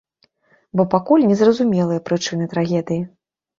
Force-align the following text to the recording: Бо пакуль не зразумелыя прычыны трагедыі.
Бо 0.79 0.85
пакуль 0.93 1.27
не 1.33 1.37
зразумелыя 1.43 2.05
прычыны 2.09 2.51
трагедыі. 2.57 3.01